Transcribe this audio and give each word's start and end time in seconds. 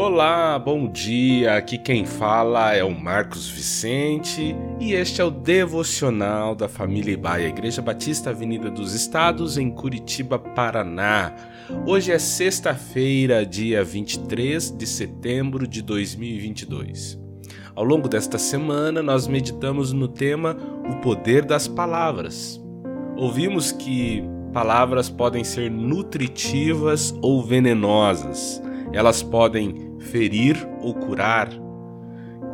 Olá, 0.00 0.56
bom 0.60 0.88
dia. 0.88 1.56
Aqui 1.56 1.76
quem 1.76 2.06
fala 2.06 2.72
é 2.72 2.84
o 2.84 2.90
Marcos 2.96 3.48
Vicente 3.48 4.54
e 4.78 4.92
este 4.92 5.20
é 5.20 5.24
o 5.24 5.30
devocional 5.30 6.54
da 6.54 6.68
família 6.68 7.14
Ibaia, 7.14 7.48
Igreja 7.48 7.82
Batista 7.82 8.30
Avenida 8.30 8.70
dos 8.70 8.94
Estados, 8.94 9.58
em 9.58 9.68
Curitiba, 9.68 10.38
Paraná. 10.38 11.34
Hoje 11.84 12.12
é 12.12 12.18
sexta-feira, 12.20 13.44
dia 13.44 13.82
23 13.82 14.70
de 14.70 14.86
setembro 14.86 15.66
de 15.66 15.82
2022. 15.82 17.18
Ao 17.74 17.82
longo 17.82 18.08
desta 18.08 18.38
semana, 18.38 19.02
nós 19.02 19.26
meditamos 19.26 19.92
no 19.92 20.06
tema 20.06 20.56
O 20.88 21.00
Poder 21.00 21.44
das 21.44 21.66
Palavras. 21.66 22.64
Ouvimos 23.16 23.72
que 23.72 24.22
palavras 24.52 25.10
podem 25.10 25.42
ser 25.42 25.68
nutritivas 25.72 27.12
ou 27.20 27.42
venenosas. 27.42 28.62
Elas 28.92 29.22
podem 29.22 29.87
ferir 29.98 30.56
ou 30.80 30.94
curar. 30.94 31.48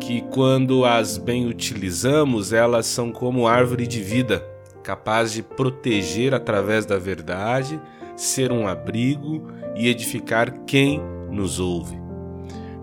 Que 0.01 0.23
quando 0.23 0.85
as 0.85 1.19
bem 1.19 1.47
utilizamos, 1.47 2.53
elas 2.53 2.87
são 2.87 3.13
como 3.13 3.47
árvore 3.47 3.87
de 3.87 4.03
vida, 4.03 4.45
capaz 4.83 5.33
de 5.33 5.43
proteger 5.43 6.35
através 6.35 6.85
da 6.85 6.99
verdade, 6.99 7.81
ser 8.17 8.53
um 8.53 8.67
abrigo 8.67 9.49
e 9.75 9.89
edificar 9.89 10.53
quem 10.67 11.01
nos 11.31 11.59
ouve. 11.59 11.99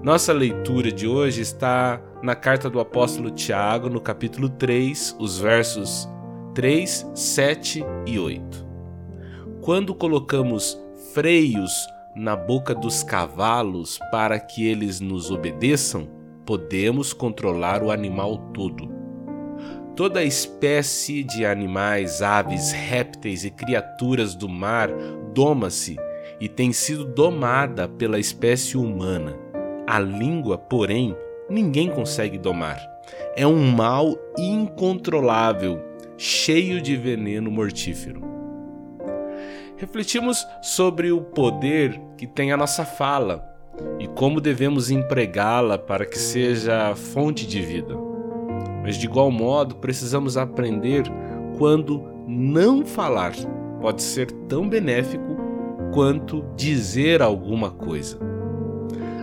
Nossa 0.01 0.33
leitura 0.33 0.91
de 0.91 1.07
hoje 1.07 1.41
está 1.41 2.01
na 2.23 2.35
carta 2.35 2.69
do 2.69 2.79
apóstolo 2.79 3.29
Tiago, 3.29 3.89
no 3.89 4.01
capítulo 4.01 4.49
3, 4.49 5.15
os 5.19 5.39
versos 5.39 6.09
3, 6.55 7.11
7 7.13 7.85
e 8.07 8.17
8. 8.17 8.67
Quando 9.61 9.93
colocamos 9.93 10.79
freios 11.13 11.71
na 12.15 12.35
boca 12.35 12.75
dos 12.75 13.03
cavalos 13.03 13.99
para 14.11 14.39
que 14.39 14.67
eles 14.67 14.99
nos 14.99 15.31
obedeçam, 15.31 16.07
podemos 16.45 17.13
controlar 17.13 17.81
o 17.83 17.91
animal 17.91 18.37
todo. 18.53 18.89
Toda 19.95 20.23
espécie 20.23 21.23
de 21.23 21.45
animais, 21.45 22.21
aves, 22.21 22.71
répteis 22.71 23.45
e 23.45 23.51
criaturas 23.51 24.35
do 24.35 24.49
mar 24.49 24.89
doma-se 25.33 25.97
e 26.39 26.49
tem 26.49 26.73
sido 26.73 27.05
domada 27.05 27.87
pela 27.87 28.19
espécie 28.19 28.77
humana. 28.77 29.37
A 29.87 29.99
língua, 29.99 30.57
porém, 30.57 31.15
ninguém 31.49 31.89
consegue 31.89 32.37
domar. 32.37 32.79
É 33.35 33.45
um 33.45 33.71
mal 33.71 34.17
incontrolável, 34.37 35.79
cheio 36.17 36.81
de 36.81 36.95
veneno 36.95 37.51
mortífero 37.51 38.30
refletimos 39.81 40.47
sobre 40.61 41.11
o 41.11 41.19
poder 41.19 41.99
que 42.15 42.27
tem 42.27 42.51
a 42.51 42.57
nossa 42.57 42.85
fala 42.85 43.43
e 43.99 44.07
como 44.09 44.39
devemos 44.39 44.91
empregá-la 44.91 45.75
para 45.75 46.05
que 46.05 46.19
seja 46.19 46.93
fonte 46.93 47.47
de 47.47 47.59
vida. 47.59 47.97
Mas 48.83 48.95
de 48.95 49.07
igual 49.07 49.31
modo, 49.31 49.77
precisamos 49.77 50.37
aprender 50.37 51.05
quando 51.57 51.99
não 52.27 52.85
falar 52.85 53.33
pode 53.81 54.03
ser 54.03 54.31
tão 54.47 54.69
benéfico 54.69 55.35
quanto 55.91 56.45
dizer 56.55 57.19
alguma 57.19 57.71
coisa. 57.71 58.19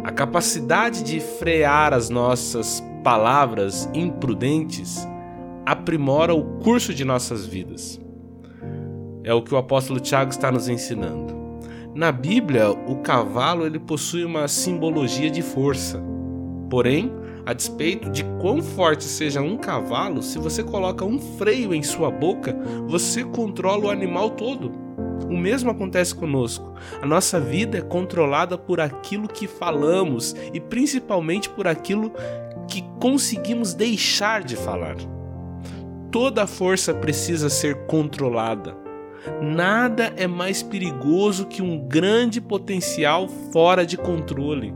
A 0.03 0.11
capacidade 0.11 1.05
de 1.05 1.21
frear 1.21 1.95
as 1.95 2.11
nossas 2.11 2.83
palavras 3.05 3.89
imprudentes 3.95 5.07
aprimora 5.65 6.35
o 6.35 6.59
curso 6.59 6.93
de 6.93 7.05
nossas 7.05 7.47
vidas. 7.47 8.08
É 9.29 9.35
o 9.35 9.43
que 9.43 9.55
o 9.55 9.59
apóstolo 9.59 10.01
Tiago 10.01 10.31
está 10.31 10.51
nos 10.51 10.71
ensinando. 10.71 11.37
Na 11.95 12.11
Bíblia, 12.11 12.71
o 12.71 12.97
cavalo 13.03 13.67
ele 13.67 13.79
possui 13.79 14.25
uma 14.25 14.49
simbologia 14.49 15.31
de 15.31 15.43
força. 15.43 16.03
Porém, 16.71 17.13
a 17.45 17.53
despeito 17.53 18.09
de 18.09 18.25
quão 18.41 18.63
forte 18.63 19.05
seja 19.05 19.43
um 19.43 19.59
cavalo, 19.59 20.23
se 20.23 20.39
você 20.39 20.65
coloca 20.65 21.05
um 21.05 21.19
freio 21.19 21.75
em 21.75 21.83
sua 21.83 22.11
boca, 22.11 22.57
você 22.87 23.23
controla 23.23 23.85
o 23.85 23.91
animal 23.91 24.31
todo. 24.31 24.73
O 25.29 25.37
mesmo 25.37 25.71
acontece 25.71 26.15
conosco. 26.15 26.73
A 27.03 27.05
nossa 27.05 27.39
vida 27.39 27.77
é 27.77 27.83
controlada 27.83 28.57
por 28.57 28.81
aquilo 28.81 29.29
que 29.29 29.47
falamos 29.47 30.35
e 30.55 30.59
principalmente 30.59 31.51
por 31.51 31.69
aquilo 31.69 32.11
que 32.67 32.83
conseguimos 32.99 33.75
deixar 33.75 34.43
de 34.43 34.57
falar. 34.57 34.97
Toda 36.11 36.47
força 36.47 36.95
precisa 36.95 37.51
ser 37.51 37.85
controlada. 37.85 38.88
Nada 39.43 40.13
é 40.17 40.27
mais 40.27 40.63
perigoso 40.63 41.47
que 41.47 41.63
um 41.63 41.79
grande 41.79 42.41
potencial 42.41 43.29
fora 43.53 43.85
de 43.85 43.97
controle. 43.97 44.75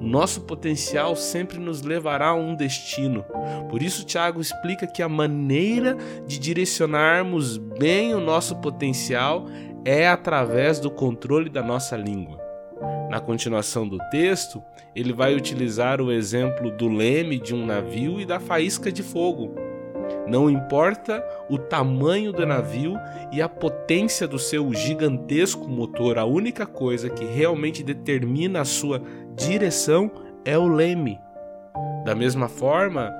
Nosso 0.00 0.42
potencial 0.42 1.16
sempre 1.16 1.58
nos 1.58 1.80
levará 1.80 2.28
a 2.28 2.34
um 2.34 2.54
destino. 2.54 3.24
Por 3.70 3.82
isso, 3.82 4.04
Tiago 4.04 4.40
explica 4.40 4.86
que 4.86 5.02
a 5.02 5.08
maneira 5.08 5.96
de 6.26 6.38
direcionarmos 6.38 7.56
bem 7.56 8.14
o 8.14 8.20
nosso 8.20 8.56
potencial 8.56 9.46
é 9.84 10.06
através 10.06 10.78
do 10.78 10.90
controle 10.90 11.48
da 11.48 11.62
nossa 11.62 11.96
língua. 11.96 12.38
Na 13.10 13.20
continuação 13.20 13.88
do 13.88 13.98
texto, 14.10 14.62
ele 14.94 15.12
vai 15.12 15.34
utilizar 15.34 16.00
o 16.00 16.12
exemplo 16.12 16.70
do 16.70 16.88
leme 16.88 17.38
de 17.38 17.54
um 17.54 17.64
navio 17.64 18.20
e 18.20 18.26
da 18.26 18.38
faísca 18.38 18.92
de 18.92 19.02
fogo. 19.02 19.54
Não 20.26 20.48
importa 20.48 21.22
o 21.50 21.58
tamanho 21.58 22.32
do 22.32 22.46
navio 22.46 22.94
e 23.30 23.42
a 23.42 23.48
potência 23.48 24.26
do 24.26 24.38
seu 24.38 24.72
gigantesco 24.72 25.68
motor, 25.68 26.18
a 26.18 26.24
única 26.24 26.64
coisa 26.66 27.10
que 27.10 27.24
realmente 27.24 27.82
determina 27.82 28.62
a 28.62 28.64
sua 28.64 29.02
direção 29.36 30.10
é 30.44 30.56
o 30.56 30.66
leme. 30.66 31.18
Da 32.04 32.14
mesma 32.14 32.48
forma, 32.48 33.12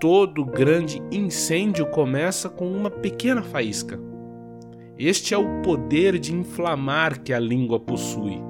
todo 0.00 0.44
grande 0.44 1.00
incêndio 1.12 1.86
começa 1.86 2.48
com 2.48 2.66
uma 2.70 2.90
pequena 2.90 3.42
faísca. 3.42 3.98
Este 4.98 5.34
é 5.34 5.38
o 5.38 5.62
poder 5.62 6.18
de 6.18 6.34
inflamar 6.34 7.20
que 7.20 7.32
a 7.32 7.38
língua 7.38 7.78
possui. 7.78 8.42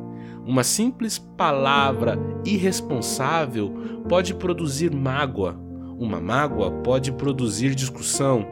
Uma 0.47 0.65
simples 0.65 1.19
palavra 1.19 2.19
irresponsável 2.43 3.71
pode 4.09 4.33
produzir 4.35 4.95
mágoa, 4.95 5.68
uma 5.99 6.21
mágoa 6.21 6.71
pode 6.71 7.13
produzir 7.13 7.75
discussão. 7.75 8.47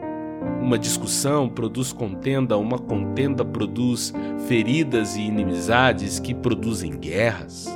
Uma 0.61 0.77
discussão 0.77 1.47
produz 1.47 1.93
contenda, 1.93 2.57
uma 2.57 2.77
contenda 2.77 3.43
produz 3.43 4.13
feridas 4.47 5.15
e 5.15 5.21
inimizades 5.21 6.19
que 6.19 6.33
produzem 6.33 6.91
guerras. 6.91 7.67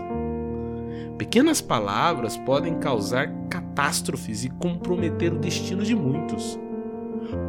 Pequenas 1.17 1.61
palavras 1.61 2.35
podem 2.37 2.75
causar 2.79 3.27
catástrofes 3.49 4.43
e 4.43 4.49
comprometer 4.49 5.33
o 5.33 5.39
destino 5.39 5.83
de 5.83 5.95
muitos. 5.95 6.59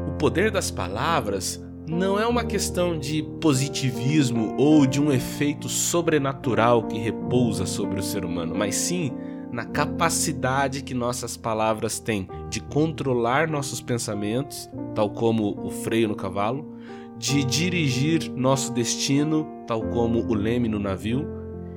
O 0.09 0.13
poder 0.13 0.51
das 0.51 0.71
palavras 0.71 1.63
não 1.89 2.19
é 2.19 2.27
uma 2.27 2.45
questão 2.45 2.99
de 2.99 3.23
positivismo 3.41 4.55
ou 4.57 4.87
de 4.87 5.01
um 5.01 5.11
efeito 5.11 5.69
sobrenatural 5.69 6.85
que 6.85 6.99
repousa 6.99 7.67
sobre 7.67 7.99
o 7.99 8.03
ser 8.03 8.25
humano, 8.25 8.55
mas 8.55 8.77
sim 8.77 9.13
na 9.53 9.67
capacidade 9.67 10.83
que 10.83 10.95
nossas 10.95 11.37
palavras 11.37 12.01
têm 12.01 12.27
de 12.49 12.59
controlar 12.59 13.47
nossos 13.47 13.83
pensamentos, 13.83 14.69
tal 14.95 15.11
como 15.11 15.55
o 15.63 15.71
freio 15.71 16.09
no 16.09 16.17
cavalo, 16.17 16.75
de 17.19 17.45
dirigir 17.45 18.31
nosso 18.31 18.73
destino, 18.73 19.47
tal 19.67 19.83
como 19.91 20.21
o 20.21 20.35
leme 20.35 20.69
no 20.69 20.79
navio, 20.79 21.29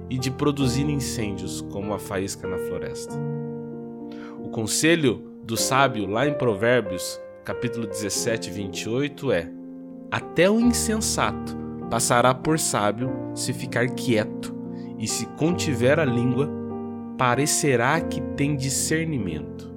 e 0.10 0.18
de 0.18 0.32
produzir 0.32 0.90
incêndios, 0.90 1.62
como 1.70 1.94
a 1.94 2.00
faísca 2.00 2.48
na 2.48 2.58
floresta. 2.58 3.14
O 4.40 4.50
conselho 4.50 5.34
do 5.44 5.58
sábio 5.58 6.08
lá 6.08 6.26
em 6.28 6.34
Provérbios, 6.34 7.20
capítulo 7.44 7.86
17, 7.86 8.52
28 8.52 9.32
é: 9.34 9.52
Até 10.10 10.50
o 10.50 10.60
insensato 10.60 11.58
passará 11.90 12.34
por 12.34 12.58
sábio 12.58 13.12
se 13.34 13.52
ficar 13.52 13.90
quieto, 13.90 14.56
e 14.98 15.08
se 15.08 15.26
contiver 15.38 16.00
a 16.00 16.06
língua, 16.06 16.65
parecerá 17.18 18.00
que 18.02 18.22
tem 18.22 18.56
discernimento. 18.56 19.74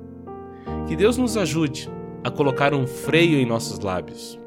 Que 0.86 0.96
Deus 0.96 1.16
nos 1.16 1.36
ajude 1.36 1.88
a 2.24 2.30
colocar 2.30 2.74
um 2.74 2.86
freio 2.86 3.38
em 3.38 3.46
nossos 3.46 3.78
lábios. 3.80 4.38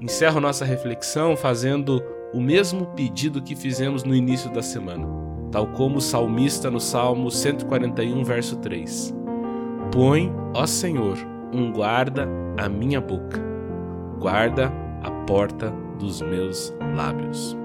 Encerro 0.00 0.40
nossa 0.40 0.64
reflexão 0.64 1.36
fazendo 1.36 2.02
o 2.32 2.40
mesmo 2.40 2.86
pedido 2.86 3.42
que 3.42 3.56
fizemos 3.56 4.04
no 4.04 4.14
início 4.14 4.50
da 4.52 4.62
semana, 4.62 5.06
tal 5.50 5.66
como 5.68 5.96
o 5.96 6.00
salmista 6.00 6.70
no 6.70 6.80
Salmo 6.80 7.30
141, 7.30 8.22
verso 8.22 8.56
3. 8.56 9.14
Põe, 9.92 10.32
ó 10.54 10.66
Senhor, 10.66 11.16
um 11.52 11.72
guarda 11.72 12.28
à 12.56 12.68
minha 12.68 13.00
boca, 13.00 13.40
guarda 14.18 14.72
a 15.02 15.10
porta 15.26 15.72
dos 15.98 16.20
meus 16.20 16.72
lábios. 16.94 17.56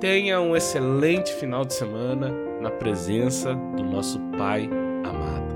Tenha 0.00 0.40
um 0.40 0.56
excelente 0.56 1.32
final 1.34 1.64
de 1.64 1.74
semana 1.74 2.51
na 2.62 2.70
presença 2.70 3.54
do 3.54 3.82
nosso 3.82 4.18
Pai 4.38 4.70
amado. 5.04 5.51